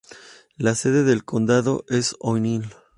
[0.57, 2.73] La sede del condado es O’Neill.